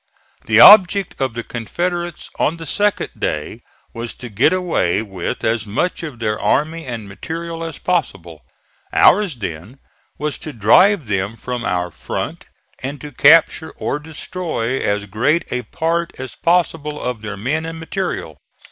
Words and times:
The 0.47 0.59
object 0.59 1.21
of 1.21 1.35
the 1.35 1.43
Confederates 1.43 2.31
on 2.39 2.57
the 2.57 2.65
second 2.65 3.11
day 3.19 3.61
was 3.93 4.15
to 4.15 4.29
get 4.29 4.51
away 4.51 5.03
with 5.03 5.43
as 5.43 5.67
much 5.67 6.01
of 6.01 6.17
their 6.17 6.39
army 6.39 6.87
and 6.87 7.07
material 7.07 7.63
as 7.63 7.77
possible. 7.77 8.41
Ours 8.91 9.35
then 9.35 9.77
was 10.17 10.39
to 10.39 10.53
drive 10.53 11.05
them 11.05 11.35
from 11.37 11.63
our 11.63 11.91
front, 11.91 12.45
and 12.81 12.99
to 12.99 13.11
capture 13.11 13.69
or 13.77 13.99
destroy 13.99 14.79
as 14.79 15.05
great 15.05 15.43
a 15.53 15.61
part 15.61 16.13
as 16.19 16.33
possible 16.33 16.99
of 16.99 17.21
their 17.21 17.37
men 17.37 17.63
and 17.63 17.79
material. 17.79 18.39